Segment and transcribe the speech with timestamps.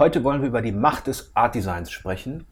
[0.00, 2.46] Heute wollen wir über die Macht des Art Designs sprechen.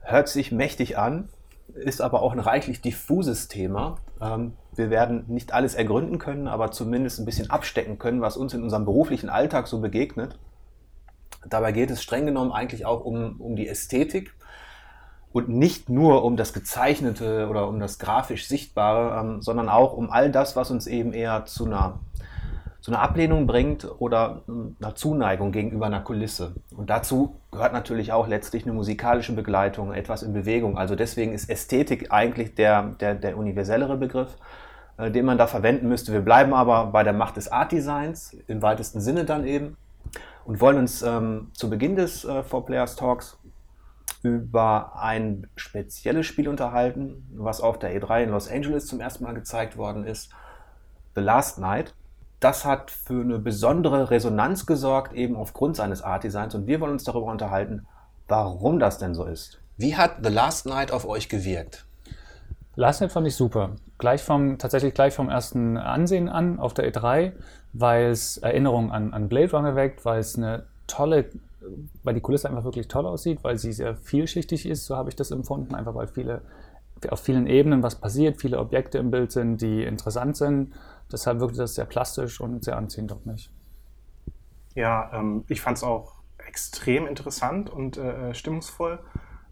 [0.00, 1.28] Hört sich mächtig an,
[1.74, 3.98] ist aber auch ein reichlich diffuses Thema.
[4.22, 8.54] Ähm, wir werden nicht alles ergründen können, aber zumindest ein bisschen abstecken können, was uns
[8.54, 10.38] in unserem beruflichen Alltag so begegnet.
[11.46, 14.32] Dabei geht es streng genommen eigentlich auch um, um die Ästhetik
[15.32, 20.10] und nicht nur um das Gezeichnete oder um das grafisch Sichtbare, ähm, sondern auch um
[20.10, 22.00] all das, was uns eben eher zu einer,
[22.80, 26.54] zu einer Ablehnung bringt oder ähm, einer Zuneigung gegenüber einer Kulisse.
[26.76, 30.78] Und dazu gehört natürlich auch letztlich eine musikalische Begleitung, etwas in Bewegung.
[30.78, 34.36] Also deswegen ist Ästhetik eigentlich der, der, der universellere Begriff,
[34.96, 36.12] äh, den man da verwenden müsste.
[36.12, 39.76] Wir bleiben aber bei der Macht des Art Designs, im weitesten Sinne dann eben,
[40.44, 43.38] und wollen uns ähm, zu Beginn des äh, Four Players Talks
[44.22, 49.32] über ein spezielles Spiel unterhalten, was auf der E3 in Los Angeles zum ersten Mal
[49.32, 50.30] gezeigt worden ist,
[51.14, 51.94] The Last Night.
[52.40, 56.54] Das hat für eine besondere Resonanz gesorgt, eben aufgrund seines Art Designs.
[56.54, 57.86] Und wir wollen uns darüber unterhalten,
[58.28, 59.60] warum das denn so ist.
[59.76, 61.84] Wie hat The Last Night auf euch gewirkt?
[62.76, 63.76] Last Night fand ich super.
[63.98, 67.32] Gleich vom, tatsächlich gleich vom ersten Ansehen an auf der E3,
[67.74, 71.30] weil es Erinnerungen an, an Blade Runner weckt, weil es eine tolle
[72.02, 75.16] weil die Kulisse einfach wirklich toll aussieht, weil sie sehr vielschichtig ist, so habe ich
[75.16, 76.42] das empfunden, einfach weil viele
[77.08, 80.72] auf vielen Ebenen was passiert, viele Objekte im Bild sind, die interessant sind.
[81.12, 83.50] Deshalb wirkt das sehr plastisch und sehr anziehend auf mich.
[84.74, 89.00] Ja, ähm, ich fand es auch extrem interessant und äh, stimmungsvoll.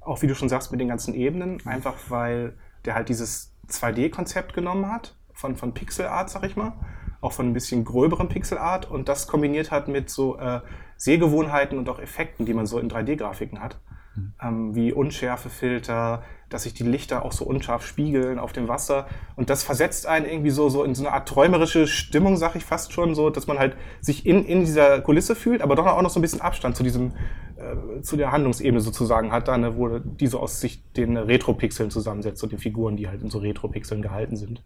[0.01, 1.65] Auch wie du schon sagst, mit den ganzen Ebenen.
[1.67, 6.73] Einfach weil der halt dieses 2D-Konzept genommen hat, von, von Pixel Art, sag ich mal.
[7.21, 10.61] Auch von ein bisschen gröberem Pixel Art und das kombiniert hat mit so äh,
[10.97, 13.81] Sehgewohnheiten und auch Effekten, die man so in 3D-Grafiken hat.
[14.19, 14.33] Mhm.
[14.43, 19.07] Ähm, wie Unschärfefilter, dass sich die Lichter auch so unscharf spiegeln auf dem Wasser.
[19.37, 22.65] Und das versetzt einen irgendwie so, so in so eine Art träumerische Stimmung, sag ich
[22.65, 26.03] fast schon, so, dass man halt sich in, in dieser Kulisse fühlt, aber doch auch
[26.03, 27.13] noch so ein bisschen Abstand zu diesem,
[27.57, 31.91] äh, zu der Handlungsebene sozusagen hat, da, ne, wo die so aus sich den Retro-Pixeln
[31.91, 34.63] zusammensetzt und den Figuren, die halt in so Retro-Pixeln gehalten sind.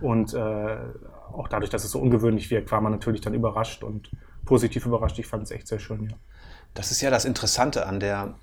[0.00, 0.76] Und äh,
[1.32, 4.10] auch dadurch, dass es so ungewöhnlich wirkt, war man natürlich dann überrascht und
[4.44, 5.18] positiv überrascht.
[5.18, 6.16] Ich fand es echt sehr schön, ja.
[6.74, 8.34] Das ist ja das Interessante an der,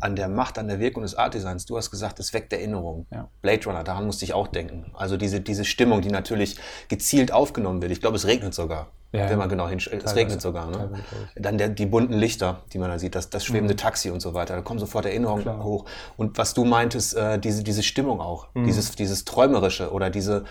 [0.00, 1.66] an der Macht, an der Wirkung des Art Designs.
[1.66, 3.06] Du hast gesagt, es weckt Erinnerungen.
[3.10, 3.28] Ja.
[3.42, 4.92] Blade Runner, daran musste ich auch denken.
[4.94, 6.56] Also diese, diese Stimmung, die natürlich
[6.88, 7.92] gezielt aufgenommen wird.
[7.92, 8.92] Ich glaube, es regnet sogar.
[9.10, 10.02] Ja, wenn man genau hinschaut.
[10.04, 10.70] Es regnet sogar.
[10.70, 10.90] Ne?
[11.34, 13.78] Dann der, die bunten Lichter, die man da sieht, das, das schwebende mhm.
[13.78, 14.54] Taxi und so weiter.
[14.54, 15.64] Da kommen sofort Erinnerungen Klar.
[15.64, 15.86] hoch.
[16.18, 18.66] Und was du meintest, äh, diese, diese Stimmung auch, mhm.
[18.66, 20.44] dieses, dieses Träumerische oder diese,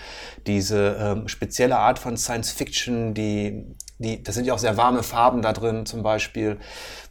[0.47, 5.03] diese ähm, spezielle Art von Science Fiction, die, die, das sind ja auch sehr warme
[5.03, 6.57] Farben da drin zum Beispiel,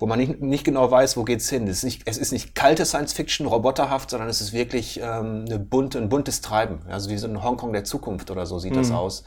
[0.00, 1.68] wo man nicht, nicht genau weiß, wo geht's hin.
[1.68, 5.60] Es ist nicht, es ist nicht kalte Science-Fiction, roboterhaft, sondern es ist wirklich ähm, eine
[5.60, 6.80] bunte, ein buntes Treiben.
[6.88, 8.78] Also wie so ein Hongkong der Zukunft oder so sieht mhm.
[8.78, 9.22] das aus.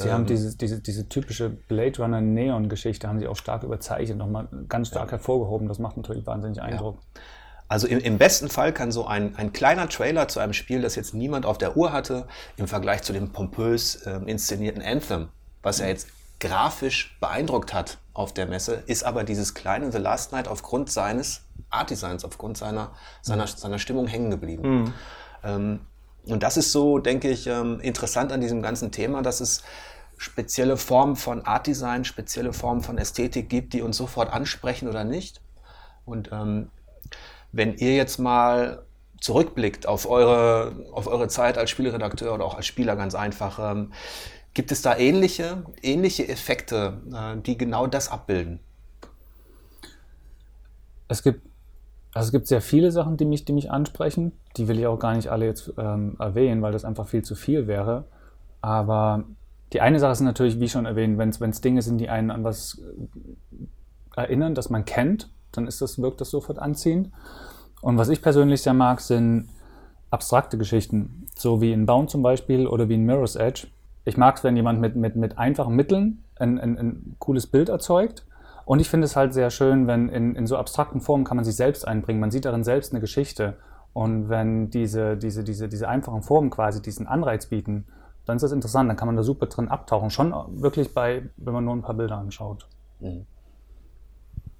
[0.00, 4.18] Sie ähm, haben diese, diese, diese typische Blade Runner Neon-Geschichte haben sie auch stark überzeichnet,
[4.18, 5.12] nochmal ganz stark ja.
[5.12, 5.68] hervorgehoben.
[5.68, 6.96] Das macht natürlich wahnsinnig Eindruck.
[6.96, 7.22] Ja.
[7.68, 10.96] Also im, im, besten Fall kann so ein, ein kleiner Trailer zu einem Spiel, das
[10.96, 15.28] jetzt niemand auf der Uhr hatte, im Vergleich zu dem pompös äh, inszenierten Anthem,
[15.62, 16.08] was ja jetzt
[16.40, 21.42] grafisch beeindruckt hat auf der Messe, ist aber dieses kleine The Last Night aufgrund seines
[21.68, 22.90] Art Designs, aufgrund seiner,
[23.22, 24.68] seiner, seiner Stimmung hängen geblieben.
[24.68, 24.94] Mhm.
[25.44, 25.80] Ähm,
[26.32, 29.62] und das ist so, denke ich, ähm, interessant an diesem ganzen Thema, dass es
[30.16, 35.04] spezielle Formen von Art Design, spezielle Formen von Ästhetik gibt, die uns sofort ansprechen oder
[35.04, 35.40] nicht.
[36.04, 36.70] Und ähm,
[37.52, 38.84] wenn ihr jetzt mal
[39.20, 43.92] zurückblickt auf eure, auf eure Zeit als Spielredakteur oder auch als Spieler ganz einfach, ähm,
[44.52, 48.58] Gibt es da ähnliche, ähnliche Effekte, äh, die genau das abbilden?
[51.06, 51.46] Es gibt,
[52.12, 54.32] also es gibt sehr viele Sachen, die mich, die mich ansprechen.
[54.56, 57.34] Die will ich auch gar nicht alle jetzt ähm, erwähnen, weil das einfach viel zu
[57.34, 58.04] viel wäre.
[58.60, 59.24] Aber
[59.72, 62.42] die eine Sache ist natürlich, wie schon erwähnt, wenn es Dinge sind, die einen an
[62.42, 62.82] was
[64.16, 67.10] äh, erinnern, das man kennt, dann ist das, wirkt das sofort anziehend.
[67.80, 69.48] Und was ich persönlich sehr mag, sind
[70.10, 73.68] abstrakte Geschichten, so wie in Bound zum Beispiel oder wie in Mirror's Edge
[74.04, 77.68] ich mag es, wenn jemand mit, mit, mit einfachen Mitteln ein, ein, ein cooles Bild
[77.68, 78.24] erzeugt.
[78.64, 81.44] Und ich finde es halt sehr schön, wenn in, in so abstrakten Formen kann man
[81.44, 82.20] sich selbst einbringen.
[82.20, 83.56] Man sieht darin selbst eine Geschichte.
[83.92, 87.86] Und wenn diese, diese, diese, diese einfachen Formen quasi diesen Anreiz bieten,
[88.26, 88.88] dann ist das interessant.
[88.88, 90.10] Dann kann man da super drin abtauchen.
[90.10, 92.68] Schon wirklich bei, wenn man nur ein paar Bilder anschaut.
[93.00, 93.26] Mhm.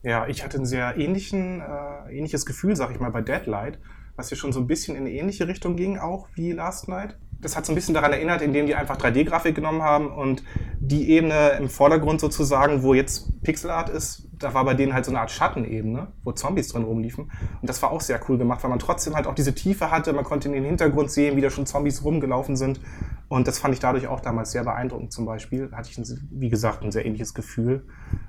[0.02, 3.78] Ja, ich hatte ein sehr ähnlichen, äh, ähnliches Gefühl, sag ich mal, bei Deadlight,
[4.16, 7.18] was ja schon so ein bisschen in eine ähnliche Richtung ging, auch wie Last Night
[7.40, 10.42] das hat so ein bisschen daran erinnert, indem die einfach 3D-Grafik genommen haben und
[10.78, 15.10] die Ebene im Vordergrund sozusagen, wo jetzt Pixelart ist, da war bei denen halt so
[15.10, 17.30] eine Art Schattenebene, wo Zombies drin rumliefen.
[17.60, 20.12] Und das war auch sehr cool gemacht, weil man trotzdem halt auch diese Tiefe hatte.
[20.12, 22.80] Man konnte in den Hintergrund sehen, wie da schon Zombies rumgelaufen sind.
[23.28, 25.68] Und das fand ich dadurch auch damals sehr beeindruckend zum Beispiel.
[25.68, 26.00] Da hatte ich,
[26.30, 27.86] wie gesagt, ein sehr ähnliches Gefühl.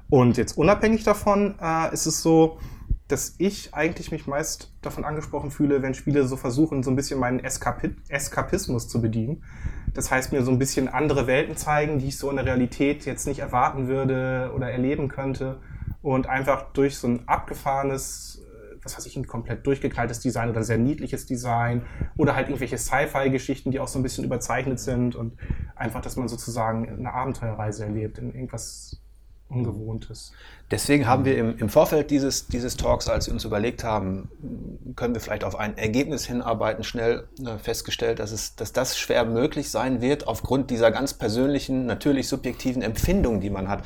[0.09, 2.59] Und jetzt unabhängig davon äh, ist es so,
[3.07, 7.19] dass ich eigentlich mich meist davon angesprochen fühle, wenn Spiele so versuchen, so ein bisschen
[7.19, 9.43] meinen Eskapi Eskapismus zu bedienen.
[9.93, 13.05] Das heißt, mir so ein bisschen andere Welten zeigen, die ich so in der Realität
[13.05, 15.59] jetzt nicht erwarten würde oder erleben könnte.
[16.01, 20.63] Und einfach durch so ein abgefahrenes, äh, was weiß ich, ein komplett durchgeknalltes Design oder
[20.63, 21.85] sehr niedliches Design
[22.17, 25.37] oder halt irgendwelche Sci-Fi-Geschichten, die auch so ein bisschen überzeichnet sind und
[25.75, 29.01] einfach, dass man sozusagen eine Abenteuerreise erlebt in irgendwas
[29.51, 30.31] Ungewohntes.
[30.71, 34.29] Deswegen haben wir im, im Vorfeld dieses, dieses Talks, als wir uns überlegt haben,
[34.95, 39.25] können wir vielleicht auf ein Ergebnis hinarbeiten, schnell äh, festgestellt, dass, es, dass das schwer
[39.25, 43.83] möglich sein wird, aufgrund dieser ganz persönlichen, natürlich subjektiven Empfindung, die man hat.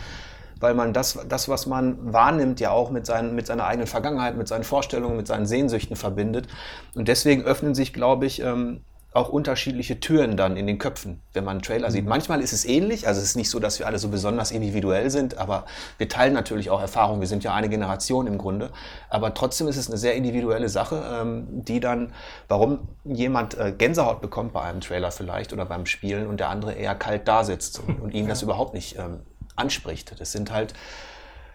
[0.59, 4.37] Weil man das, das, was man wahrnimmt, ja auch mit, seinen, mit seiner eigenen Vergangenheit,
[4.37, 6.47] mit seinen Vorstellungen, mit seinen Sehnsüchten verbindet.
[6.93, 8.81] Und deswegen öffnen sich, glaube ich, ähm,
[9.15, 11.93] auch unterschiedliche Türen dann in den Köpfen, wenn man einen Trailer mhm.
[11.93, 12.05] sieht.
[12.05, 15.09] Manchmal ist es ähnlich, also es ist nicht so, dass wir alle so besonders individuell
[15.09, 15.65] sind, aber
[15.97, 17.21] wir teilen natürlich auch Erfahrungen.
[17.21, 18.71] Wir sind ja eine Generation im Grunde,
[19.09, 22.11] aber trotzdem ist es eine sehr individuelle Sache, ähm, die dann,
[22.49, 26.73] warum jemand äh, Gänsehaut bekommt bei einem Trailer vielleicht oder beim Spielen und der andere
[26.73, 29.21] eher kalt da sitzt und, und ihn das überhaupt nicht ähm,
[29.55, 30.19] anspricht.
[30.19, 30.73] Das sind halt,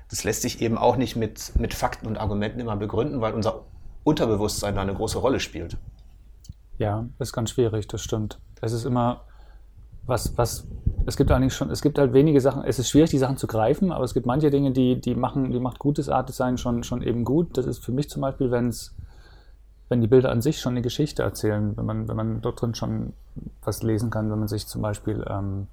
[0.08, 3.64] das lässt sich eben auch nicht mit, mit Fakten und Argumenten immer begründen, weil unser
[4.02, 5.76] Unterbewusstsein da eine große Rolle spielt.
[6.80, 8.38] Ja, ist ganz schwierig, das stimmt.
[8.62, 9.26] Es ist immer,
[10.06, 10.66] was, was,
[11.04, 13.46] es gibt eigentlich schon, es gibt halt wenige Sachen, es ist schwierig, die Sachen zu
[13.46, 16.82] greifen, aber es gibt manche Dinge, die, die machen, die macht gutes Art Design schon,
[16.82, 17.58] schon eben gut.
[17.58, 18.96] Das ist für mich zum Beispiel, wenn es,
[19.90, 22.74] wenn die Bilder an sich schon eine Geschichte erzählen, wenn man, wenn man dort drin
[22.74, 23.12] schon
[23.62, 25.66] was lesen kann, wenn man sich zum Beispiel, ähm,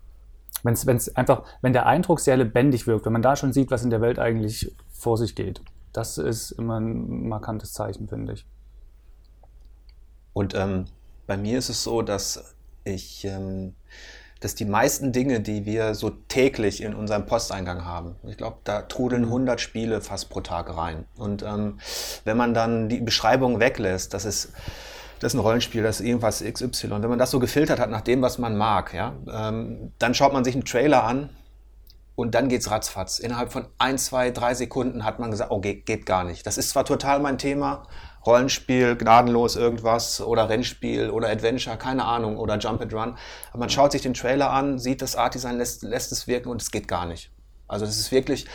[0.63, 3.81] wenn es einfach, wenn der Eindruck sehr lebendig wirkt, wenn man da schon sieht, was
[3.81, 5.62] in der Welt eigentlich vor sich geht.
[5.94, 8.45] Das ist immer ein markantes Zeichen, finde ich.
[10.38, 10.86] Und ähm,
[11.25, 12.54] bei mir ist es so, dass
[12.84, 13.74] ich, ähm,
[14.39, 18.84] dass die meisten Dinge, die wir so täglich in unserem Posteingang haben, ich glaube, da
[18.84, 19.60] trudeln 100 mhm.
[19.60, 21.06] Spiele fast pro Tag rein.
[21.18, 21.80] Und ähm,
[22.24, 24.50] wenn man dann die Beschreibung weglässt, das ist
[25.19, 27.01] das ist ein Rollenspiel, das ist irgendwas XY.
[27.01, 30.34] Wenn man das so gefiltert hat nach dem, was man mag, ja, ähm, dann schaut
[30.34, 31.31] man sich einen Trailer an
[32.16, 33.18] und dann geht's ratzfatz.
[33.18, 36.45] Innerhalb von ein, zwei, drei Sekunden hat man gesagt, oh, geht, geht gar nicht.
[36.45, 37.88] Das ist zwar total mein Thema,
[38.27, 43.18] Rollenspiel, gnadenlos irgendwas oder Rennspiel oder Adventure, keine Ahnung, oder Jump and Run.
[43.50, 46.50] Aber man schaut sich den Trailer an, sieht das Art Design, lässt, lässt es wirken
[46.50, 47.31] und es geht gar nicht.
[47.68, 48.47] Also das ist wirklich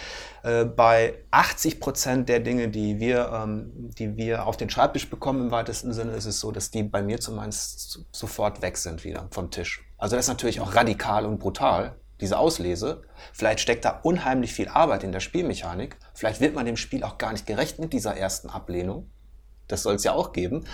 [0.43, 5.43] äh, bei 80 Prozent der Dinge, die wir, ähm, die wir auf den Schreibtisch bekommen
[5.43, 9.29] im weitesten Sinne, ist es so, dass die bei mir zumindest sofort weg sind wieder
[9.31, 9.85] vom Tisch.
[9.99, 13.03] Also das ist natürlich auch radikal und brutal, diese Auslese.
[13.33, 15.99] Vielleicht steckt da unheimlich viel Arbeit in der Spielmechanik.
[16.15, 19.11] Vielleicht wird man dem Spiel auch gar nicht gerecht mit dieser ersten Ablehnung.
[19.69, 20.65] Das soll es ja auch geben.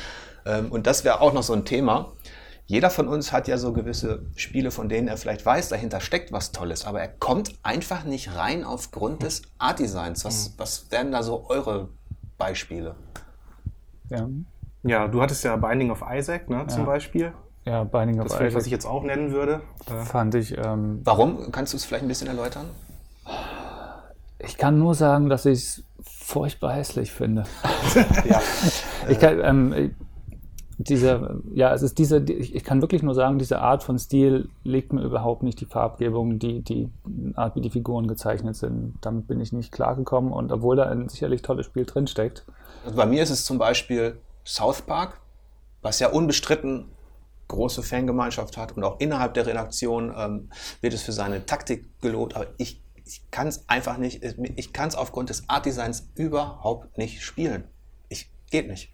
[0.46, 2.12] Ähm, und das wäre auch noch so ein Thema.
[2.67, 6.32] Jeder von uns hat ja so gewisse Spiele, von denen er vielleicht weiß, dahinter steckt
[6.32, 10.25] was Tolles, aber er kommt einfach nicht rein aufgrund des Art Designs.
[10.26, 10.55] Was, mhm.
[10.58, 11.88] was wären da so eure
[12.37, 12.94] Beispiele?
[14.11, 14.29] Ja.
[14.82, 16.69] ja, du hattest ja Binding of Isaac ne, ja.
[16.69, 17.32] zum Beispiel.
[17.64, 18.46] Ja, Binding of das Isaac.
[18.49, 19.62] Das was ich jetzt auch nennen würde.
[20.05, 20.56] Fand ich.
[20.56, 21.50] Ähm, Warum?
[21.52, 22.67] Kannst du es vielleicht ein bisschen erläutern?
[24.38, 27.44] Ich kann nur sagen, dass ich es furchtbar hässlich finde.
[28.29, 28.40] ja.
[29.08, 29.94] ich kann, ähm,
[30.81, 34.93] diese, ja, es ist diese, ich kann wirklich nur sagen, diese Art von Stil liegt
[34.93, 36.88] mir überhaupt nicht die Farbgebung, die, die
[37.35, 38.94] Art, wie die Figuren gezeichnet sind.
[39.00, 42.44] Damit bin ich nicht klargekommen und obwohl da ein sicherlich tolles Spiel drinsteckt.
[42.84, 45.20] Also bei mir ist es zum Beispiel South Park,
[45.82, 46.84] was ja unbestritten
[47.48, 52.36] große Fangemeinschaft hat und auch innerhalb der Redaktion ähm, wird es für seine Taktik gelobt,
[52.36, 54.22] aber ich ich kann es einfach nicht,
[54.56, 57.65] ich kann es aufgrund des Art Designs überhaupt nicht spielen.
[58.08, 58.93] Ich, geht nicht.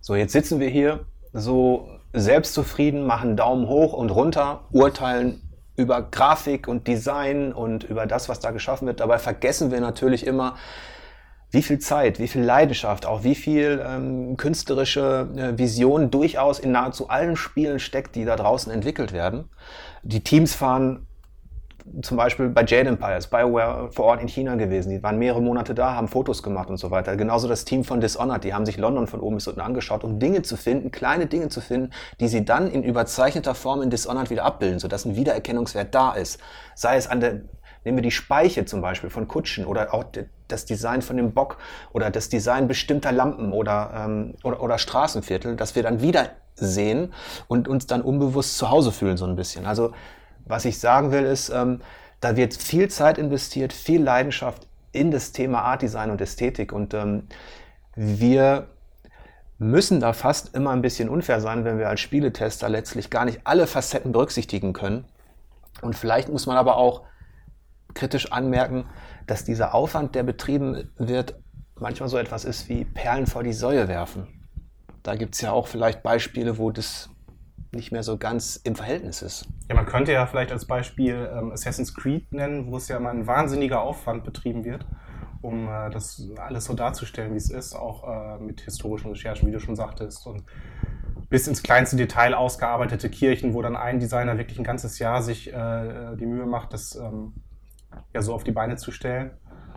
[0.00, 5.40] So, jetzt sitzen wir hier so selbstzufrieden, machen Daumen hoch und runter, urteilen
[5.76, 9.00] über Grafik und Design und über das, was da geschaffen wird.
[9.00, 10.56] Dabei vergessen wir natürlich immer,
[11.50, 16.72] wie viel Zeit, wie viel Leidenschaft, auch wie viel ähm, künstlerische äh, Vision durchaus in
[16.72, 19.48] nahezu allen Spielen steckt, die da draußen entwickelt werden.
[20.02, 21.06] Die Teams fahren
[22.02, 24.90] zum Beispiel bei Jade Empires, BioWare vor Ort in China gewesen.
[24.90, 27.16] Die waren mehrere Monate da, haben Fotos gemacht und so weiter.
[27.16, 30.18] Genauso das Team von Dishonored, die haben sich London von oben bis unten angeschaut, um
[30.18, 34.30] Dinge zu finden, kleine Dinge zu finden, die sie dann in überzeichneter Form in Dishonored
[34.30, 36.40] wieder abbilden, sodass ein Wiedererkennungswert da ist.
[36.74, 37.40] Sei es an der,
[37.84, 40.04] nehmen wir die Speiche zum Beispiel von Kutschen oder auch
[40.48, 41.58] das Design von dem Bock
[41.92, 47.12] oder das Design bestimmter Lampen oder, ähm, oder, oder Straßenviertel, dass wir dann wieder sehen
[47.48, 49.66] und uns dann unbewusst zu Hause fühlen so ein bisschen.
[49.66, 49.92] Also
[50.44, 51.80] was ich sagen will, ist, ähm,
[52.20, 56.72] da wird viel Zeit investiert, viel Leidenschaft in das Thema Art Design und Ästhetik.
[56.72, 57.28] Und ähm,
[57.96, 58.68] wir
[59.58, 63.40] müssen da fast immer ein bisschen unfair sein, wenn wir als Spieletester letztlich gar nicht
[63.44, 65.04] alle Facetten berücksichtigen können.
[65.80, 67.02] Und vielleicht muss man aber auch
[67.94, 68.86] kritisch anmerken,
[69.26, 71.34] dass dieser Aufwand, der betrieben wird,
[71.76, 74.26] manchmal so etwas ist wie Perlen vor die Säue werfen.
[75.02, 77.10] Da gibt es ja auch vielleicht Beispiele, wo das
[77.72, 79.48] nicht mehr so ganz im Verhältnis ist.
[79.68, 83.10] Ja, man könnte ja vielleicht als Beispiel ähm, Assassin's Creed nennen, wo es ja immer
[83.10, 84.86] ein wahnsinniger Aufwand betrieben wird,
[85.40, 89.52] um äh, das alles so darzustellen, wie es ist, auch äh, mit historischen Recherchen, wie
[89.52, 90.44] du schon sagtest, und
[91.30, 95.50] bis ins kleinste Detail ausgearbeitete Kirchen, wo dann ein Designer wirklich ein ganzes Jahr sich
[95.50, 97.32] äh, die Mühe macht, das ähm,
[98.12, 99.30] ja so auf die Beine zu stellen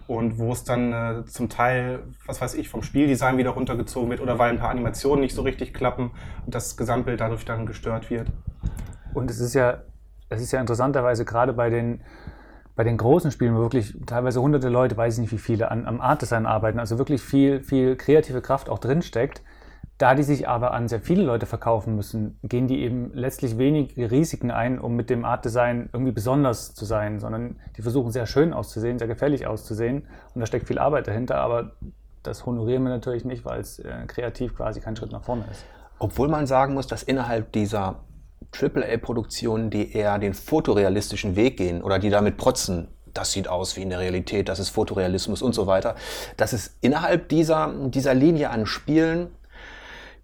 [0.07, 4.21] und wo es dann äh, zum Teil, was weiß ich, vom Spieldesign wieder runtergezogen wird
[4.21, 6.11] oder weil ein paar Animationen nicht so richtig klappen
[6.45, 8.27] und das Gesamtbild dadurch dann gestört wird.
[9.13, 9.81] Und es ist ja,
[10.29, 12.01] es ist ja interessanterweise gerade bei den,
[12.75, 15.85] bei den großen Spielen, wo wirklich teilweise hunderte Leute, weiß ich nicht wie viele, an,
[15.85, 19.41] am Artdesign arbeiten, also wirklich viel, viel kreative Kraft auch drinsteckt,
[19.97, 23.97] da die sich aber an sehr viele Leute verkaufen müssen, gehen die eben letztlich wenig
[23.97, 28.25] Risiken ein, um mit dem Art Design irgendwie besonders zu sein, sondern die versuchen sehr
[28.25, 31.71] schön auszusehen, sehr gefällig auszusehen und da steckt viel Arbeit dahinter, aber
[32.23, 35.63] das honorieren wir natürlich nicht, weil es äh, kreativ quasi kein Schritt nach vorne ist.
[35.99, 37.99] Obwohl man sagen muss, dass innerhalb dieser
[38.51, 43.81] AAA-Produktionen, die eher den fotorealistischen Weg gehen oder die damit protzen, das sieht aus wie
[43.81, 45.95] in der Realität, das ist Fotorealismus und so weiter,
[46.35, 49.27] dass es innerhalb dieser, dieser Linie an Spielen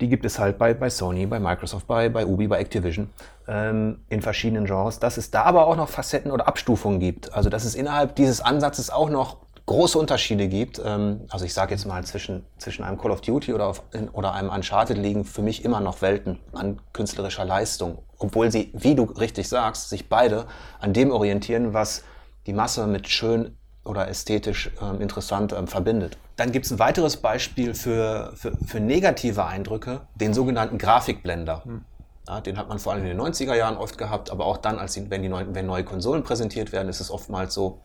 [0.01, 3.09] die gibt es halt bei, bei Sony, bei Microsoft, bei, bei Ubi, bei Activision
[3.47, 7.33] ähm, in verschiedenen Genres, dass es da aber auch noch Facetten oder Abstufungen gibt.
[7.33, 10.81] Also dass es innerhalb dieses Ansatzes auch noch große Unterschiede gibt.
[10.83, 14.33] Ähm, also ich sage jetzt mal, zwischen, zwischen einem Call of Duty oder, auf, oder
[14.33, 17.99] einem Uncharted liegen für mich immer noch Welten an künstlerischer Leistung.
[18.17, 20.45] Obwohl sie, wie du richtig sagst, sich beide
[20.79, 22.03] an dem orientieren, was
[22.47, 26.17] die Masse mit schön oder ästhetisch ähm, interessant ähm, verbindet.
[26.35, 31.63] Dann gibt es ein weiteres Beispiel für, für, für, negative Eindrücke, den sogenannten Grafikblender.
[31.65, 31.85] Hm.
[32.27, 34.77] Ja, den hat man vor allem in den 90er Jahren oft gehabt, aber auch dann,
[34.77, 37.81] als die, wenn, die neuen, wenn neue Konsolen präsentiert werden, ist es oftmals so.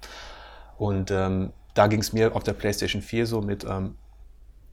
[0.76, 3.96] Und ähm, da ging es mir auf der PlayStation 4 so mit ähm,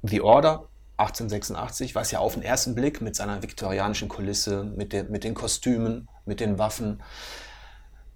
[0.02, 5.06] The Order 1886, was ja auf den ersten Blick mit seiner viktorianischen Kulisse, mit, der,
[5.06, 7.02] mit den Kostümen, mit den Waffen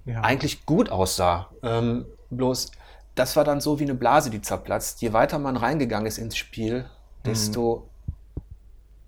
[0.06, 0.22] ja.
[0.22, 1.50] eigentlich gut aussah.
[1.64, 2.72] Ähm, bloß
[3.18, 5.02] das war dann so wie eine Blase, die zerplatzt.
[5.02, 6.86] Je weiter man reingegangen ist ins Spiel,
[7.26, 7.90] desto
[8.36, 8.42] mhm.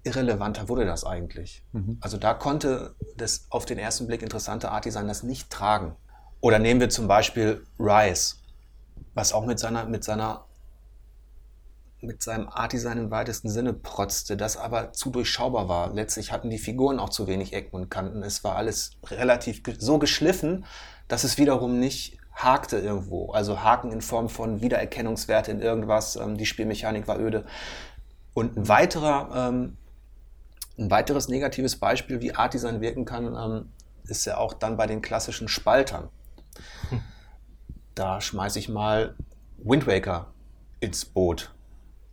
[0.03, 1.63] irrelevanter wurde das eigentlich.
[1.73, 1.97] Mhm.
[2.01, 5.95] Also da konnte das auf den ersten Blick interessante Art Design das nicht tragen.
[6.41, 8.35] Oder nehmen wir zum Beispiel Rise,
[9.13, 10.45] was auch mit seiner, mit seiner
[12.01, 15.93] mit seinem Art Design im weitesten Sinne protzte, das aber zu durchschaubar war.
[15.93, 18.23] Letztlich hatten die Figuren auch zu wenig Ecken und Kanten.
[18.23, 20.63] Es war alles relativ so geschliffen,
[21.09, 23.31] dass es wiederum nicht hakte irgendwo.
[23.31, 26.15] Also Haken in Form von Wiedererkennungswerte in irgendwas.
[26.15, 27.45] Ähm, die Spielmechanik war öde.
[28.33, 29.77] Und ein weiterer, ähm,
[30.77, 33.69] ein weiteres negatives Beispiel, wie Art Design wirken kann, ähm,
[34.05, 36.09] ist ja auch dann bei den klassischen Spaltern.
[36.89, 37.01] Hm.
[37.95, 39.15] Da schmeiße ich mal
[39.57, 40.33] Wind Waker
[40.79, 41.53] ins Boot.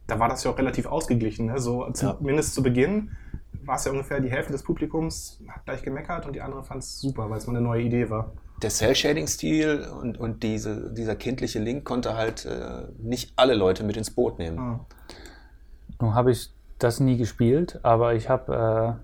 [0.08, 1.46] Da war das ja auch relativ ausgeglichen.
[1.46, 1.60] Ne?
[1.60, 2.54] So, zumindest ja.
[2.54, 3.16] zu Beginn
[3.64, 6.82] war es ja ungefähr die Hälfte des Publikums hat gleich gemeckert und die andere fand
[6.82, 11.16] es super, weil es mal eine neue Idee war der Cell-Shading-Stil und, und diese, dieser
[11.16, 14.58] kindliche Link konnte halt äh, nicht alle Leute mit ins Boot nehmen.
[14.58, 14.86] Ah.
[16.00, 18.98] Nun habe ich das nie gespielt, aber ich habe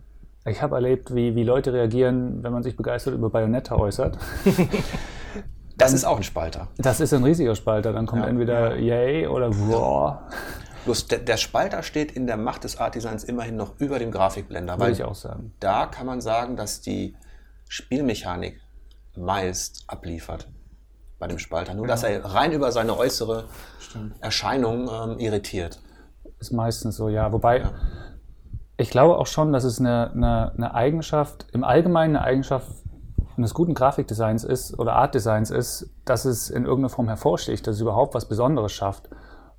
[0.44, 4.18] äh, ich hab erlebt, wie, wie Leute reagieren, wenn man sich begeistert über Bayonetta äußert.
[5.76, 6.68] das ist auch ein Spalter.
[6.78, 7.92] Das ist ein riesiger Spalter.
[7.92, 8.96] Dann kommt ja, entweder ja.
[8.96, 10.18] Yay oder Raw.
[10.84, 14.10] Bloß der, der, Spalter steht in der Macht des Art Designs immerhin noch über dem
[14.10, 14.80] Grafikblender.
[14.80, 15.52] Würde ich auch sagen.
[15.60, 17.14] Da kann man sagen, dass die
[17.68, 18.60] Spielmechanik
[19.16, 20.48] meist abliefert
[21.18, 21.74] bei dem Spalter.
[21.74, 21.88] Nur, ja.
[21.88, 23.44] dass er rein über seine äußere
[23.78, 24.14] Stimmt.
[24.20, 25.80] Erscheinung ähm, irritiert.
[26.40, 27.32] Ist meistens so, ja.
[27.32, 27.70] Wobei, ja.
[28.76, 32.66] ich glaube auch schon, dass es eine, eine, eine, Eigenschaft, im Allgemeinen eine Eigenschaft
[33.36, 37.80] eines guten Grafikdesigns ist oder Artdesigns ist, dass es in irgendeiner Form hervorsticht, dass es
[37.80, 39.08] überhaupt was Besonderes schafft.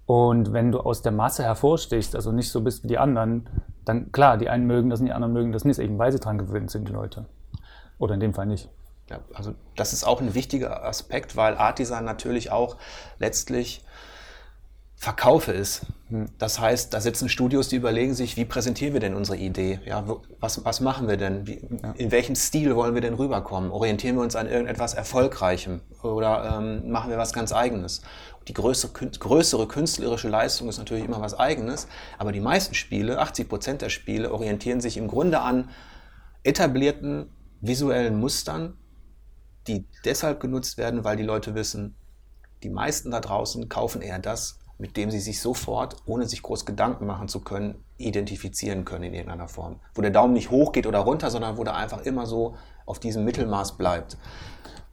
[0.06, 3.48] Und wenn du aus der Masse hervorstichst, also nicht so bist wie die anderen,
[3.86, 6.20] dann klar, die einen mögen das und die anderen mögen das nicht, eben weil sie
[6.20, 7.26] dran gewöhnt sind, die Leute.
[8.00, 8.70] Oder in dem Fall nicht.
[9.10, 12.78] Ja, also das ist auch ein wichtiger Aspekt, weil Art Design natürlich auch
[13.20, 13.84] letztlich
[15.04, 15.86] Verkaufe ist.
[16.08, 16.28] Hm.
[16.38, 19.82] Das heißt, da sitzen Studios, die überlegen sich, wie präsentieren wir denn unsere Idee?
[19.86, 20.06] Ja,
[20.40, 21.46] was, was machen wir denn?
[21.46, 21.60] Wie,
[21.96, 23.72] in welchem Stil wollen wir denn rüberkommen?
[23.72, 28.02] Orientieren wir uns an irgendetwas Erfolgreichem oder ähm, machen wir was ganz Eigenes?
[28.48, 33.50] Die größere, größere künstlerische Leistung ist natürlich immer was Eigenes, aber die meisten Spiele, 80
[33.50, 35.70] Prozent der Spiele, orientieren sich im Grunde an
[36.44, 37.30] etablierten
[37.60, 38.78] visuellen Mustern,
[39.68, 41.96] die deshalb genutzt werden, weil die Leute wissen,
[42.64, 46.66] die meisten da draußen kaufen eher das, mit dem sie sich sofort, ohne sich groß
[46.66, 49.80] Gedanken machen zu können, identifizieren können in irgendeiner Form.
[49.94, 52.56] Wo der Daumen nicht hoch geht oder runter, sondern wo der einfach immer so
[52.86, 54.18] auf diesem Mittelmaß bleibt.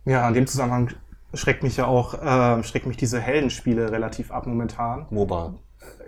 [0.05, 0.95] Ja, in dem Zusammenhang
[1.35, 5.07] schreckt mich ja auch, äh, schreckt mich diese Heldenspiele relativ ab momentan.
[5.11, 5.55] MOBA.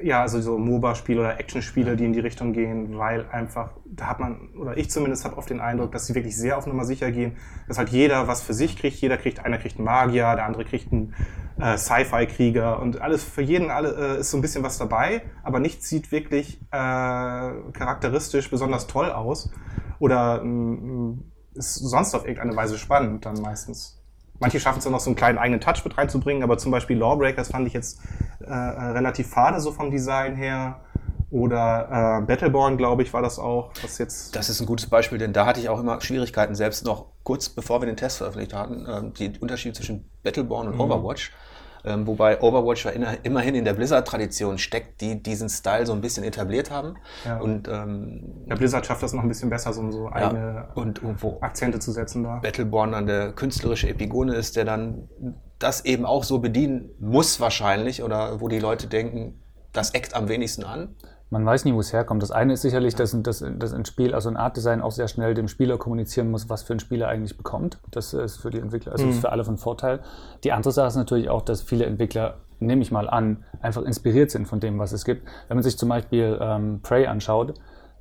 [0.02, 4.20] Ja, also so MOBA-Spiele oder Action-Spiele, die in die Richtung gehen, weil einfach, da hat
[4.20, 7.10] man, oder ich zumindest habe oft den Eindruck, dass sie wirklich sehr auf Nummer sicher
[7.12, 7.36] gehen,
[7.68, 8.96] dass halt jeder was für sich kriegt.
[9.00, 11.14] Jeder kriegt, einer kriegt einen Magier, der andere kriegt einen
[11.58, 15.60] äh, Sci-Fi-Krieger und alles, für jeden alle, äh, ist so ein bisschen was dabei, aber
[15.60, 16.76] nichts sieht wirklich äh,
[17.72, 19.50] charakteristisch besonders toll aus
[19.98, 21.22] oder mm,
[21.54, 24.01] ist sonst auf irgendeine Weise spannend dann meistens.
[24.42, 26.98] Manche schaffen es dann noch so einen kleinen eigenen Touch mit reinzubringen, aber zum Beispiel
[26.98, 28.00] Lawbreakers fand ich jetzt
[28.40, 30.80] äh, relativ fade so vom Design her.
[31.30, 33.70] Oder äh, Battleborn, glaube ich, war das auch.
[33.82, 36.84] Was jetzt das ist ein gutes Beispiel, denn da hatte ich auch immer Schwierigkeiten, selbst
[36.84, 40.80] noch kurz bevor wir den Test veröffentlicht hatten, äh, die Unterschiede zwischen Battleborn und mhm.
[40.80, 41.32] Overwatch.
[41.84, 46.24] Ähm, wobei Overwatch ja immerhin in der Blizzard-Tradition steckt, die diesen Style so ein bisschen
[46.24, 46.96] etabliert haben.
[47.24, 47.38] Ja.
[47.38, 51.00] Und ähm, ja, Blizzard schafft das noch ein bisschen besser, so, so eigene ja, und,
[51.22, 52.36] wo Akzente zu setzen da.
[52.36, 55.08] Battleborn dann der künstlerische Epigone ist, der dann
[55.58, 59.40] das eben auch so bedienen muss wahrscheinlich oder wo die Leute denken,
[59.72, 60.94] das eckt am wenigsten an
[61.32, 62.22] man weiß nie, wo es herkommt.
[62.22, 65.08] Das eine ist sicherlich, dass, dass, dass ein Spiel, also ein Art Design auch sehr
[65.08, 67.78] schnell dem Spieler kommunizieren muss, was für ein Spieler eigentlich bekommt.
[67.90, 69.12] Das ist für die Entwickler, also mhm.
[69.12, 70.00] ist für alle von Vorteil.
[70.44, 74.30] Die andere Sache ist natürlich auch, dass viele Entwickler, nehme ich mal an, einfach inspiriert
[74.30, 75.26] sind von dem, was es gibt.
[75.48, 77.54] Wenn man sich zum Beispiel ähm, Prey anschaut,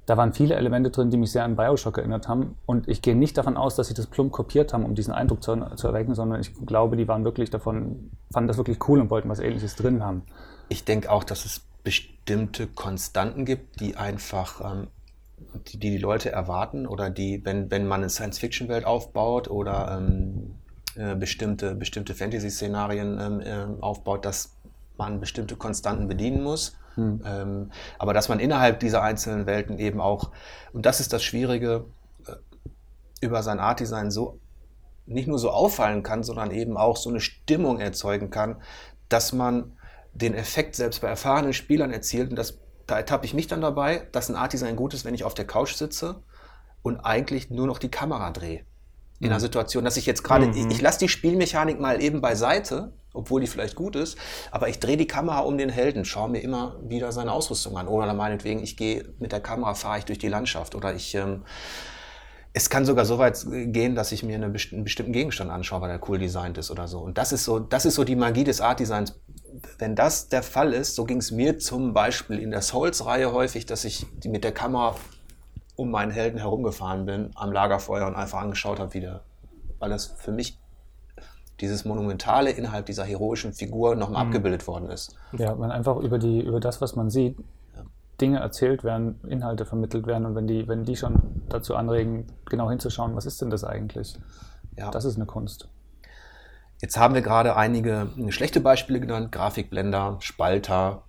[0.07, 2.57] da waren viele Elemente drin, die mich sehr an Bioshock erinnert haben.
[2.65, 5.41] Und ich gehe nicht davon aus, dass sie das plump kopiert haben, um diesen Eindruck
[5.41, 9.09] zu, zu erwecken, sondern ich glaube, die waren wirklich davon, fanden das wirklich cool und
[9.09, 10.23] wollten was ähnliches drin haben.
[10.67, 14.87] Ich denke auch, dass es bestimmte Konstanten gibt, die einfach ähm,
[15.67, 20.55] die, die, die Leute erwarten oder die, wenn, wenn man eine Science-Fiction-Welt aufbaut oder ähm,
[20.95, 24.55] äh, bestimmte, bestimmte Fantasy-Szenarien ähm, äh, aufbaut, dass
[24.97, 26.77] man bestimmte Konstanten bedienen muss.
[26.95, 27.21] Hm.
[27.25, 30.31] Ähm, aber dass man innerhalb dieser einzelnen Welten eben auch,
[30.73, 31.85] und das ist das Schwierige,
[32.27, 32.33] äh,
[33.21, 34.39] über sein Art-Design so
[35.05, 38.61] nicht nur so auffallen kann, sondern eben auch so eine Stimmung erzeugen kann,
[39.09, 39.73] dass man
[40.13, 42.29] den Effekt selbst bei erfahrenen Spielern erzielt.
[42.29, 45.13] Und das, da ertappe ich mich dann dabei, dass ein Art Design gut ist, wenn
[45.13, 46.21] ich auf der Couch sitze
[46.81, 48.65] und eigentlich nur noch die Kamera drehe.
[49.19, 49.41] In einer mhm.
[49.41, 50.53] Situation, dass ich jetzt gerade, mhm.
[50.55, 54.17] ich, ich lasse die Spielmechanik mal eben beiseite, obwohl die vielleicht gut ist,
[54.51, 57.87] aber ich drehe die Kamera um den Helden, schaue mir immer wieder seine Ausrüstung an.
[57.87, 60.75] Oder meinetwegen, ich gehe mit der Kamera, fahre ich durch die Landschaft.
[60.75, 61.43] Oder ich, ähm,
[62.53, 65.89] es kann sogar so weit gehen, dass ich mir eine einen bestimmten Gegenstand anschaue, weil
[65.89, 66.99] der cool designt ist oder so.
[66.99, 69.15] Und das ist so, das ist so die Magie des Art Designs
[69.77, 73.65] wenn das der Fall ist, so ging es mir zum Beispiel in der Souls-Reihe häufig,
[73.65, 74.95] dass ich mit der Kamera
[75.75, 79.21] um meinen Helden herumgefahren bin am Lagerfeuer und einfach angeschaut habe, wie der,
[79.79, 80.59] weil das für mich
[81.59, 84.29] dieses Monumentale innerhalb dieser heroischen Figur nochmal mhm.
[84.29, 85.15] abgebildet worden ist.
[85.37, 87.37] Ja, wenn einfach über, die, über das, was man sieht.
[88.21, 92.69] Dinge erzählt werden, Inhalte vermittelt werden und wenn die, wenn die schon dazu anregen, genau
[92.69, 94.17] hinzuschauen, was ist denn das eigentlich?
[94.77, 94.91] Ja.
[94.91, 95.67] Das ist eine Kunst.
[96.81, 101.03] Jetzt haben wir gerade einige äh, schlechte Beispiele genannt, Grafikblender, Spalter,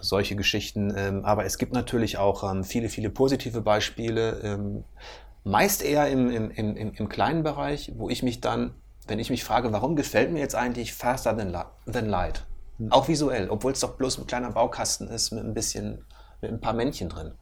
[0.00, 0.92] solche Geschichten.
[0.96, 4.84] Ähm, aber es gibt natürlich auch ähm, viele, viele positive Beispiele, ähm,
[5.44, 8.74] meist eher im, im, im, im kleinen Bereich, wo ich mich dann,
[9.06, 12.44] wenn ich mich frage, warum gefällt mir jetzt eigentlich Faster Than, Light?
[12.78, 12.90] Hm.
[12.90, 16.04] Auch visuell, obwohl es doch bloß ein kleiner Baukasten ist mit ein bisschen,
[16.42, 17.32] mit ein paar Männchen drin.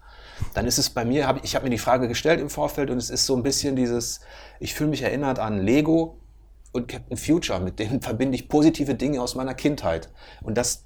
[0.54, 2.98] Dann ist es bei mir, hab, ich habe mir die Frage gestellt im Vorfeld und
[2.98, 4.20] es ist so ein bisschen dieses,
[4.58, 6.20] ich fühle mich erinnert an Lego,
[6.72, 10.10] und Captain Future, mit denen verbinde ich positive Dinge aus meiner Kindheit.
[10.42, 10.84] Und das,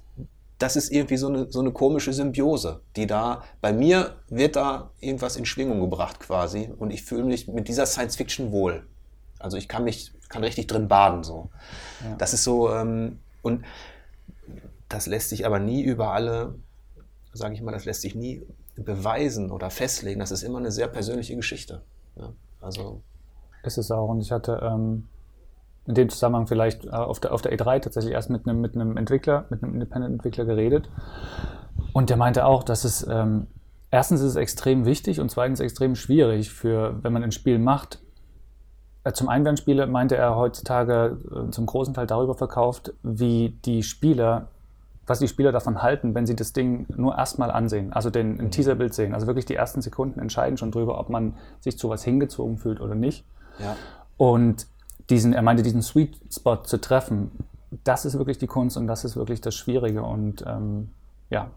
[0.57, 4.91] das ist irgendwie so eine, so eine komische Symbiose, die da, bei mir wird da
[4.99, 8.85] irgendwas in Schwingung gebracht quasi und ich fühle mich mit dieser Science Fiction wohl.
[9.39, 11.49] Also ich kann mich, kann richtig drin baden so.
[12.03, 12.15] Ja.
[12.17, 13.65] Das ist so, ähm, und
[14.89, 16.55] das lässt sich aber nie über alle,
[17.35, 18.45] sage ich mal, das lässt sich nie
[18.75, 20.19] beweisen oder festlegen.
[20.19, 21.81] Das ist immer eine sehr persönliche Geschichte.
[22.15, 23.01] Ja, also
[23.77, 24.09] ist auch.
[24.09, 25.07] Und ich hatte ähm,
[25.87, 28.75] in dem Zusammenhang vielleicht äh, auf, der, auf der E3 tatsächlich erst mit einem, mit
[28.75, 30.89] Entwickler, mit einem Independent-Entwickler geredet.
[31.93, 33.47] Und der meinte auch, dass es ähm,
[33.91, 38.01] erstens ist es extrem wichtig und zweitens extrem schwierig für, wenn man ein Spiel macht.
[39.03, 43.57] Äh, zum einen werden Spiele, meinte er, heutzutage äh, zum großen Teil darüber verkauft, wie
[43.65, 44.49] die Spieler,
[45.07, 48.45] was die Spieler davon halten, wenn sie das Ding nur erstmal ansehen, also den, ein
[48.45, 48.51] mhm.
[48.51, 49.13] Teaserbild sehen.
[49.13, 52.81] Also wirklich die ersten Sekunden entscheiden schon darüber, ob man sich zu was hingezogen fühlt
[52.81, 53.25] oder nicht.
[53.59, 53.75] Ja.
[54.17, 54.67] Und
[55.09, 57.31] diesen, er meinte, diesen Sweet Spot zu treffen,
[57.83, 60.89] das ist wirklich die Kunst und das ist wirklich das Schwierige und ähm,
[61.29, 61.49] ja.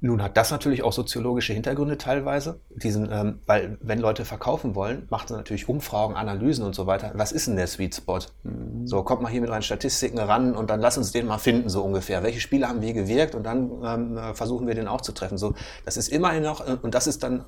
[0.00, 2.60] Nun hat das natürlich auch soziologische Hintergründe teilweise.
[2.70, 7.10] Diesen, ähm, weil wenn Leute verkaufen wollen, machen sie natürlich Umfragen, Analysen und so weiter.
[7.14, 8.20] Was ist denn der Sweet Spot?
[8.44, 8.86] Mhm.
[8.86, 11.68] So, kommt mal hier mit euren Statistiken ran und dann lass uns den mal finden,
[11.68, 12.22] so ungefähr.
[12.22, 15.36] Welche Spiele haben wie gewirkt und dann ähm, äh, versuchen wir den auch zu treffen.
[15.36, 17.44] So, das ist immerhin noch, äh, und das ist dann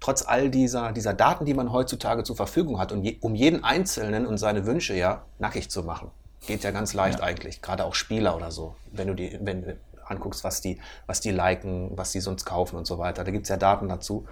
[0.00, 3.62] trotz all dieser, dieser Daten, die man heutzutage zur Verfügung hat, und je, um jeden
[3.62, 6.10] Einzelnen und seine Wünsche ja nackig zu machen.
[6.46, 7.24] Geht ja ganz leicht ja.
[7.24, 8.74] eigentlich, gerade auch Spieler oder so.
[8.90, 9.78] Wenn du die, wenn,
[10.12, 13.24] anguckst, was die, was die liken, was die sonst kaufen und so weiter.
[13.24, 14.26] Da gibt es ja Daten dazu.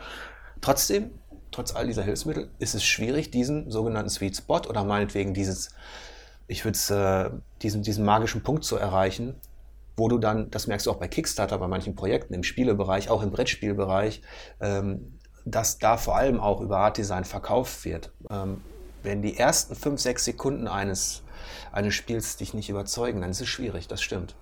[0.60, 1.10] Trotzdem,
[1.50, 5.70] trotz all dieser Hilfsmittel, ist es schwierig, diesen sogenannten Sweet Spot oder meinetwegen dieses,
[6.46, 7.30] ich würde es, äh,
[7.62, 9.34] diesen, diesen magischen Punkt zu erreichen,
[9.96, 13.22] wo du dann, das merkst du auch bei Kickstarter, bei manchen Projekten im Spielebereich, auch
[13.22, 14.22] im Brettspielbereich,
[14.60, 18.12] ähm, dass da vor allem auch über Art Design verkauft wird.
[18.30, 18.62] Ähm,
[19.02, 21.22] wenn die ersten fünf, sechs Sekunden eines,
[21.72, 24.34] eines Spiels dich nicht überzeugen, dann ist es schwierig, das stimmt.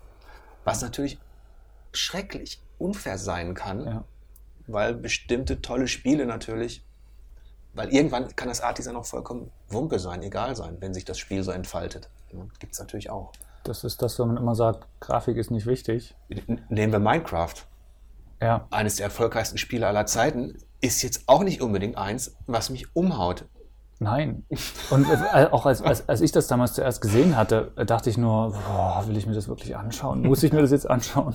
[0.65, 1.19] Was natürlich
[1.93, 4.05] schrecklich unfair sein kann, ja.
[4.67, 6.85] weil bestimmte tolle Spiele natürlich,
[7.75, 11.19] weil irgendwann kann das Art Design auch vollkommen Wumpe sein, egal sein, wenn sich das
[11.19, 12.09] Spiel so entfaltet.
[12.33, 13.33] Ja, Gibt es natürlich auch.
[13.65, 16.15] Das ist das, wenn man immer sagt, Grafik ist nicht wichtig.
[16.69, 17.55] Nehmen wir Minecraft.
[18.41, 18.67] Ja.
[18.71, 23.47] Eines der erfolgreichsten Spiele aller Zeiten ist jetzt auch nicht unbedingt eins, was mich umhaut.
[24.01, 24.45] Nein.
[24.91, 28.53] Und äh, auch als, als, als ich das damals zuerst gesehen hatte, dachte ich nur,
[28.53, 30.23] boah, will ich mir das wirklich anschauen?
[30.23, 31.35] Muss ich mir das jetzt anschauen?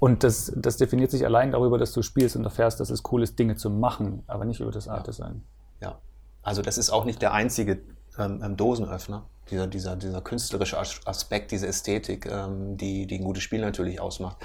[0.00, 3.22] Und das, das definiert sich allein darüber, dass du spielst und erfährst, dass es cool
[3.22, 5.44] ist, Dinge zu machen, aber nicht über das Art Design.
[5.80, 5.98] Ja.
[6.42, 7.80] Also das ist auch nicht der einzige
[8.18, 13.42] ähm, ähm, Dosenöffner, dieser, dieser, dieser künstlerische Aspekt, diese Ästhetik, ähm, die, die ein gutes
[13.42, 14.36] Spiel natürlich ausmacht.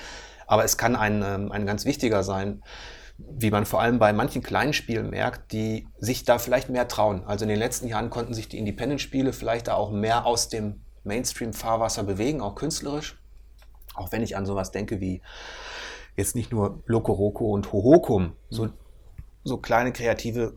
[0.47, 2.63] Aber es kann ein, ähm, ein ganz wichtiger sein,
[3.27, 7.23] wie man vor allem bei manchen kleinen Spielen merkt, die sich da vielleicht mehr trauen.
[7.25, 10.82] Also in den letzten Jahren konnten sich die Independent-Spiele vielleicht da auch mehr aus dem
[11.03, 13.19] Mainstream-Fahrwasser bewegen, auch künstlerisch.
[13.95, 15.21] Auch wenn ich an sowas denke wie
[16.15, 18.69] jetzt nicht nur Lokoroko und Hohokum, so,
[19.43, 20.53] so kleine kreative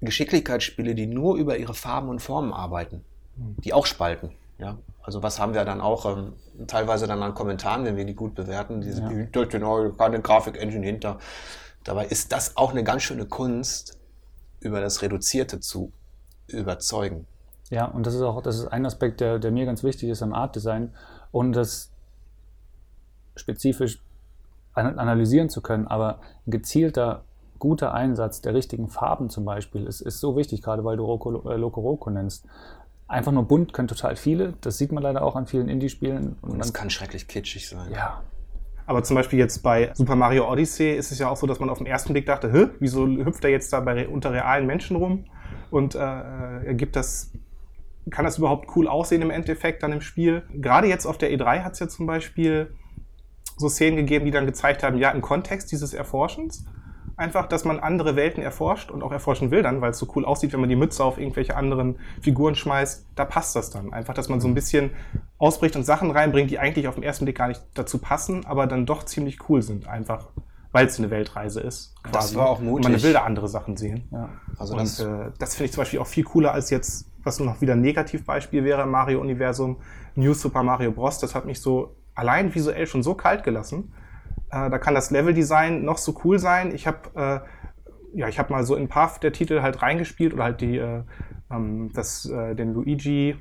[0.00, 3.04] Geschicklichkeitsspiele, die nur über ihre Farben und Formen arbeiten,
[3.36, 4.32] die auch spalten.
[4.58, 6.34] Ja, also was haben wir dann auch ähm,
[6.66, 9.44] teilweise dann an Kommentaren, wenn wir die gut bewerten, diese ja.
[9.44, 11.18] genau, keine Grafik-Engine hinter.
[11.84, 13.98] Dabei ist das auch eine ganz schöne Kunst,
[14.60, 15.92] über das Reduzierte zu
[16.46, 17.26] überzeugen.
[17.70, 20.22] Ja, und das ist auch das ist ein Aspekt, der, der mir ganz wichtig ist
[20.22, 20.92] am Art Design
[21.30, 21.90] und das
[23.34, 24.00] spezifisch
[24.74, 27.24] analysieren zu können, aber ein gezielter,
[27.58, 31.50] guter Einsatz der richtigen Farben zum Beispiel ist, ist so wichtig, gerade weil du Loco,
[31.50, 32.44] äh, Loco Roco nennst.
[33.06, 36.36] Einfach nur bunt können total viele, das sieht man leider auch an vielen Indie-Spielen.
[36.40, 37.92] Und, und das kann schrecklich kitschig sein.
[37.92, 38.22] Ja,
[38.92, 41.70] aber zum Beispiel jetzt bei Super Mario Odyssey ist es ja auch so, dass man
[41.70, 44.96] auf den ersten Blick dachte, Hä, wieso hüpft er jetzt da bei, unter realen Menschen
[44.96, 45.24] rum?
[45.70, 47.32] Und äh, gibt das,
[48.10, 50.42] kann das überhaupt cool aussehen im Endeffekt dann im Spiel?
[50.52, 52.74] Gerade jetzt auf der E3 hat es ja zum Beispiel
[53.56, 56.66] so Szenen gegeben, die dann gezeigt haben, ja, im Kontext dieses Erforschens
[57.22, 60.24] einfach, dass man andere Welten erforscht und auch erforschen will dann, weil es so cool
[60.24, 63.92] aussieht, wenn man die Mütze auf irgendwelche anderen Figuren schmeißt, da passt das dann.
[63.92, 64.90] Einfach, dass man so ein bisschen
[65.38, 68.66] ausbricht und Sachen reinbringt, die eigentlich auf den ersten Blick gar nicht dazu passen, aber
[68.66, 69.88] dann doch ziemlich cool sind.
[69.88, 70.28] Einfach,
[70.72, 71.94] weil es eine Weltreise ist.
[72.02, 72.12] Quasi.
[72.12, 72.86] Das war auch mutig.
[72.86, 74.08] Und man will da andere Sachen sehen.
[74.10, 74.28] Ja.
[74.58, 77.38] Also und das, äh, das finde ich zum Beispiel auch viel cooler als jetzt, was
[77.38, 79.76] nur noch wieder ein Negativbeispiel wäre im Mario-Universum,
[80.16, 81.18] New Super Mario Bros.
[81.18, 83.92] Das hat mich so allein visuell schon so kalt gelassen
[84.52, 86.74] äh, da kann das Leveldesign noch so cool sein.
[86.74, 87.40] Ich habe äh,
[88.14, 91.02] ja, ich mal so in Path der Titel halt reingespielt oder halt die, äh,
[91.50, 93.36] ähm, das, äh, den Luigi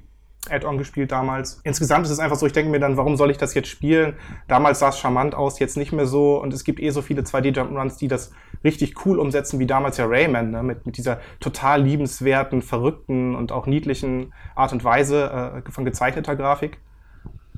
[0.49, 1.61] Add-on gespielt damals.
[1.63, 4.15] Insgesamt ist es einfach so, ich denke mir dann, warum soll ich das jetzt spielen?
[4.47, 6.41] Damals sah es charmant aus, jetzt nicht mehr so.
[6.41, 8.31] Und es gibt eh so viele 2D-Jump'n'Runs, die das
[8.63, 10.63] richtig cool umsetzen, wie damals ja Rayman, ne?
[10.63, 16.35] mit, mit dieser total liebenswerten, verrückten und auch niedlichen Art und Weise äh, von gezeichneter
[16.35, 16.79] Grafik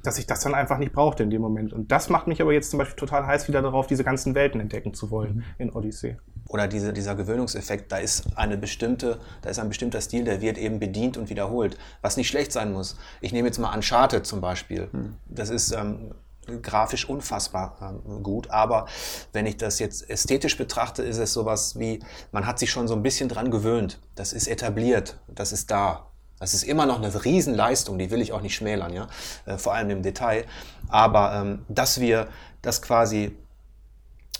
[0.03, 1.73] dass ich das dann einfach nicht brauchte in dem Moment.
[1.73, 4.59] Und das macht mich aber jetzt zum Beispiel total heiß wieder darauf, diese ganzen Welten
[4.59, 5.43] entdecken zu wollen mhm.
[5.57, 6.17] in Odyssey.
[6.47, 10.57] Oder diese, dieser Gewöhnungseffekt, da ist eine bestimmte, da ist ein bestimmter Stil, der wird
[10.57, 12.97] eben bedient und wiederholt, was nicht schlecht sein muss.
[13.21, 14.89] Ich nehme jetzt mal Uncharted zum Beispiel.
[14.91, 15.15] Mhm.
[15.25, 16.13] Das ist ähm,
[16.61, 18.87] grafisch unfassbar ähm, gut, aber
[19.31, 22.95] wenn ich das jetzt ästhetisch betrachte, ist es sowas wie, man hat sich schon so
[22.95, 24.01] ein bisschen dran gewöhnt.
[24.15, 26.07] Das ist etabliert, das ist da.
[26.39, 29.07] Das ist immer noch eine Riesenleistung, die will ich auch nicht schmälern, ja,
[29.45, 30.45] äh, vor allem im Detail.
[30.89, 32.27] Aber ähm, dass wir
[32.61, 33.37] das quasi,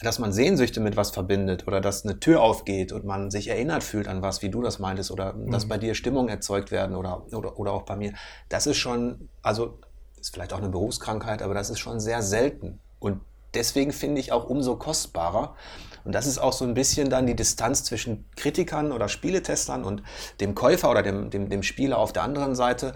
[0.01, 3.83] dass man Sehnsüchte mit was verbindet oder dass eine Tür aufgeht und man sich erinnert
[3.83, 5.51] fühlt an was, wie du das meintest, oder mhm.
[5.51, 8.13] dass bei dir Stimmungen erzeugt werden oder, oder, oder auch bei mir,
[8.49, 9.79] das ist schon, also
[10.19, 12.79] ist vielleicht auch eine Berufskrankheit, aber das ist schon sehr selten.
[12.99, 13.21] Und
[13.53, 15.55] deswegen finde ich auch umso kostbarer,
[16.03, 20.03] und das ist auch so ein bisschen dann die Distanz zwischen Kritikern oder Spieletestern und
[20.39, 22.93] dem Käufer oder dem, dem, dem Spieler auf der anderen Seite,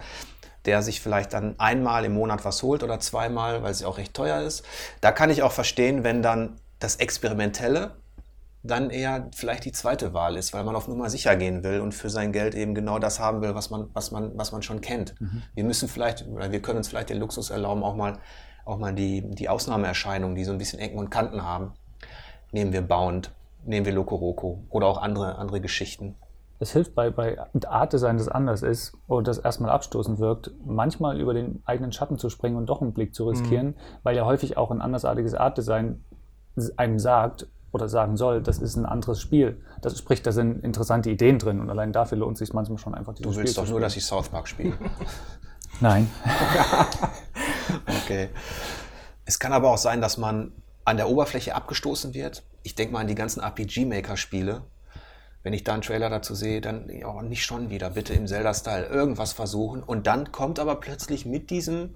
[0.64, 4.14] der sich vielleicht dann einmal im Monat was holt oder zweimal, weil sie auch recht
[4.14, 4.64] teuer ist.
[5.00, 7.96] Da kann ich auch verstehen, wenn dann das Experimentelle
[8.62, 11.94] dann eher vielleicht die zweite Wahl ist, weil man auf Nummer sicher gehen will und
[11.94, 14.80] für sein Geld eben genau das haben will, was man, was man, was man schon
[14.80, 15.18] kennt.
[15.20, 15.42] Mhm.
[15.54, 18.18] Wir müssen vielleicht, oder wir können uns vielleicht den Luxus erlauben, auch mal,
[18.64, 21.72] auch mal die, die Ausnahmeerscheinungen, die so ein bisschen Ecken und Kanten haben.
[22.52, 23.32] Nehmen wir Bound,
[23.64, 26.14] nehmen wir Loco Roco oder auch andere, andere Geschichten.
[26.60, 31.20] Es hilft bei, bei Art Design, das anders ist und das erstmal abstoßend wirkt, manchmal
[31.20, 33.74] über den eigenen Schatten zu springen und doch einen Blick zu riskieren, mhm.
[34.02, 36.04] weil ja häufig auch ein andersartiges Art Design
[36.76, 39.60] einem sagt, oder sagen soll, das ist ein anderes Spiel.
[39.82, 42.94] Das spricht, da sind interessante Ideen drin und allein dafür lohnt es sich manchmal schon
[42.94, 44.72] einfach dieses Du willst Spiel doch nur, dass ich South Park spiele.
[45.80, 46.10] Nein.
[48.04, 48.30] okay.
[49.24, 50.52] Es kann aber auch sein, dass man
[50.88, 52.42] an der Oberfläche abgestoßen wird.
[52.62, 54.62] Ich denke mal an die ganzen RPG-Maker-Spiele.
[55.42, 58.86] Wenn ich da einen Trailer dazu sehe, dann ja, nicht schon wieder, bitte im Zelda-Style
[58.86, 59.82] irgendwas versuchen.
[59.82, 61.94] Und dann kommt aber plötzlich mit diesem,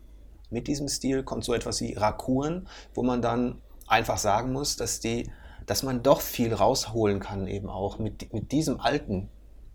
[0.50, 5.00] mit diesem Stil kommt so etwas wie Rakuren, wo man dann einfach sagen muss, dass
[5.00, 5.30] die
[5.66, 9.28] dass man doch viel rausholen kann, eben auch mit, mit diesem alten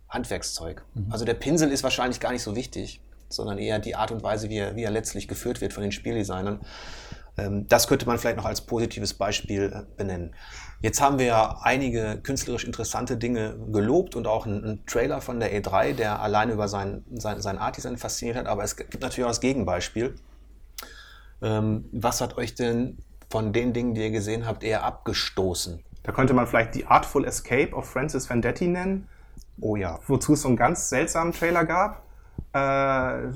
[0.09, 0.85] Handwerkszeug.
[0.93, 1.11] Mhm.
[1.11, 4.49] Also der Pinsel ist wahrscheinlich gar nicht so wichtig, sondern eher die Art und Weise,
[4.49, 6.61] wie er, wie er letztlich geführt wird von den Spieldesignern.
[7.37, 10.33] Ähm, das könnte man vielleicht noch als positives Beispiel äh, benennen.
[10.81, 15.39] Jetzt haben wir ja einige künstlerisch interessante Dinge gelobt und auch einen, einen Trailer von
[15.39, 19.25] der E3, der alleine über sein, sein, sein Art-Design fasziniert hat, aber es gibt natürlich
[19.25, 20.15] auch das Gegenbeispiel.
[21.41, 22.97] Ähm, was hat euch denn
[23.29, 25.83] von den Dingen, die ihr gesehen habt, eher abgestoßen?
[26.03, 29.09] Da könnte man vielleicht die Artful Escape of Francis Vendetti nennen.
[29.59, 29.99] Oh ja.
[30.07, 32.06] Wozu es so einen ganz seltsamen Trailer gab.
[32.57, 33.31] Äh,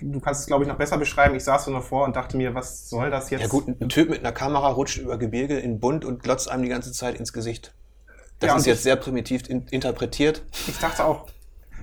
[0.00, 1.34] du kannst es, glaube ich, noch besser beschreiben.
[1.34, 3.42] Ich saß so noch vor und dachte mir, was soll das jetzt?
[3.42, 6.62] Ja gut, ein Typ mit einer Kamera rutscht über Gebirge in bunt und glotzt einem
[6.62, 7.74] die ganze Zeit ins Gesicht.
[8.38, 10.42] Das ja, ist jetzt ich, sehr primitiv in, interpretiert.
[10.68, 11.26] Ich dachte auch,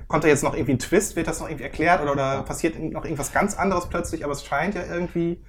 [0.07, 1.15] kommt da jetzt noch irgendwie ein Twist?
[1.15, 2.01] Wird das noch irgendwie erklärt?
[2.01, 4.23] Oder, oder passiert noch irgendwas ganz anderes plötzlich?
[4.23, 5.43] Aber es scheint ja irgendwie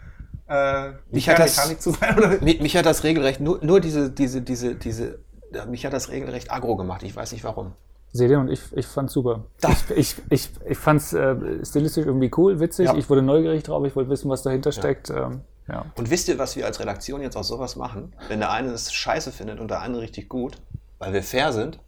[0.48, 2.28] äh, mich, hat das, zu sein, oder?
[2.42, 5.20] Mich, mich, hat das regelrecht, nur, nur diese, diese, diese, diese,
[5.68, 7.02] mich hat das regelrecht aggro gemacht.
[7.02, 7.72] Ich weiß nicht warum.
[8.16, 9.46] Seht und ich, ich fand's super.
[9.60, 9.90] Das.
[9.90, 12.86] Ich, ich, ich fand's äh, stilistisch irgendwie cool, witzig.
[12.86, 12.94] Ja.
[12.94, 15.08] Ich wurde neugierig drauf, ich wollte wissen, was dahinter steckt.
[15.08, 15.26] Ja.
[15.26, 15.86] Ähm, ja.
[15.96, 18.14] Und wisst ihr, was wir als Redaktion jetzt aus sowas machen?
[18.28, 20.58] Wenn der eine es scheiße findet und der andere richtig gut,
[21.00, 21.80] weil wir fair sind,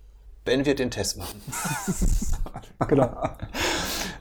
[0.44, 1.40] wenn wir den Test machen.
[2.88, 3.16] genau.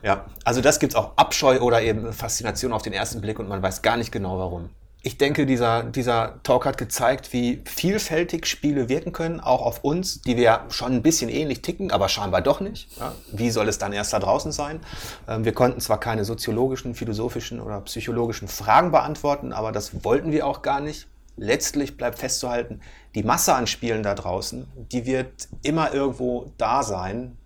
[0.03, 3.49] Ja, also das gibt es auch Abscheu oder eben Faszination auf den ersten Blick und
[3.49, 4.69] man weiß gar nicht genau warum.
[5.05, 10.21] Ich denke, dieser, dieser Talk hat gezeigt, wie vielfältig Spiele wirken können, auch auf uns,
[10.21, 12.89] die wir schon ein bisschen ähnlich ticken, aber scheinbar doch nicht.
[12.97, 14.79] Ja, wie soll es dann erst da draußen sein?
[15.27, 20.47] Ähm, wir konnten zwar keine soziologischen, philosophischen oder psychologischen Fragen beantworten, aber das wollten wir
[20.47, 21.05] auch gar nicht
[21.37, 22.81] letztlich bleibt festzuhalten,
[23.13, 27.37] die Masse an Spielen da draußen, die wird immer irgendwo da sein.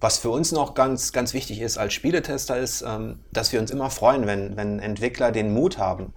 [0.00, 3.72] Was für uns noch ganz, ganz wichtig ist als Spieletester ist, ähm, dass wir uns
[3.72, 6.14] immer freuen, wenn, wenn Entwickler den Mut haben,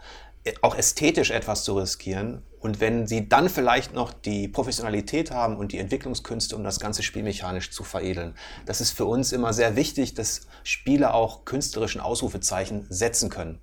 [0.62, 2.44] auch ästhetisch etwas zu riskieren.
[2.60, 7.02] Und wenn sie dann vielleicht noch die Professionalität haben und die Entwicklungskünste, um das ganze
[7.04, 8.36] Spiel mechanisch zu veredeln.
[8.66, 13.60] Das ist für uns immer sehr wichtig, dass Spiele auch künstlerischen Ausrufezeichen setzen können.